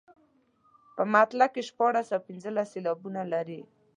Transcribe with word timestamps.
په 0.95 1.03
مطلع 1.13 1.47
کې 1.53 1.61
شپاړس 1.69 2.07
او 2.15 2.21
پنځلس 2.27 2.67
سېلابونه 2.73 3.21
لري. 3.33 3.61